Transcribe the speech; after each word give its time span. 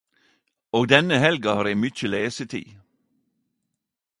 Og 0.77 0.87
denne 0.93 1.19
helga 1.23 1.53
har 1.59 1.69
eg 1.73 1.77
mykje 1.83 2.11
lesetid. 2.15 2.73